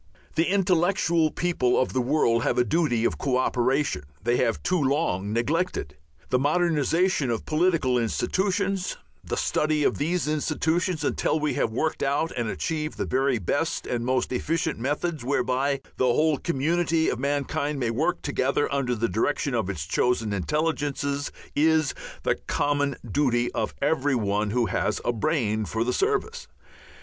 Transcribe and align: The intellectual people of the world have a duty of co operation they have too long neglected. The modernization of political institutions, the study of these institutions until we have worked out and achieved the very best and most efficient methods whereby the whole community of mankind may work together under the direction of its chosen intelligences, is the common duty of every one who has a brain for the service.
The 0.33 0.49
intellectual 0.51 1.29
people 1.29 1.79
of 1.79 1.93
the 1.93 2.01
world 2.01 2.41
have 2.41 2.57
a 2.57 2.63
duty 2.63 3.05
of 3.05 3.19
co 3.19 3.37
operation 3.37 4.01
they 4.23 4.37
have 4.37 4.63
too 4.63 4.81
long 4.83 5.31
neglected. 5.31 5.95
The 6.29 6.39
modernization 6.39 7.29
of 7.29 7.45
political 7.45 7.99
institutions, 7.99 8.97
the 9.23 9.37
study 9.37 9.83
of 9.83 9.99
these 9.99 10.27
institutions 10.27 11.03
until 11.03 11.39
we 11.39 11.53
have 11.53 11.69
worked 11.71 12.01
out 12.01 12.31
and 12.35 12.49
achieved 12.49 12.97
the 12.97 13.05
very 13.05 13.37
best 13.37 13.85
and 13.85 14.03
most 14.03 14.31
efficient 14.31 14.79
methods 14.79 15.23
whereby 15.23 15.81
the 15.97 16.05
whole 16.07 16.39
community 16.39 17.07
of 17.07 17.19
mankind 17.19 17.79
may 17.79 17.91
work 17.91 18.23
together 18.23 18.73
under 18.73 18.95
the 18.95 19.07
direction 19.07 19.53
of 19.53 19.69
its 19.69 19.85
chosen 19.85 20.33
intelligences, 20.33 21.31
is 21.55 21.93
the 22.23 22.37
common 22.47 22.95
duty 23.07 23.51
of 23.51 23.75
every 23.83 24.15
one 24.15 24.49
who 24.49 24.65
has 24.65 24.99
a 25.05 25.13
brain 25.13 25.63
for 25.63 25.83
the 25.83 25.93
service. 25.93 26.47